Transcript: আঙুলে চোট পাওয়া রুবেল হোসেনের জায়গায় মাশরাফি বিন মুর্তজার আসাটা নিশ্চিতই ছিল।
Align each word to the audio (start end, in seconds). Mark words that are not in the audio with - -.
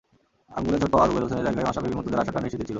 আঙুলে 0.57 0.77
চোট 0.81 0.89
পাওয়া 0.93 1.05
রুবেল 1.07 1.23
হোসেনের 1.25 1.45
জায়গায় 1.47 1.65
মাশরাফি 1.67 1.87
বিন 1.89 1.97
মুর্তজার 1.99 2.21
আসাটা 2.23 2.39
নিশ্চিতই 2.43 2.63
ছিল। 2.65 2.69